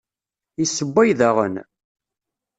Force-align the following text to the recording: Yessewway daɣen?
Yessewway 0.59 1.09
daɣen? 1.19 1.55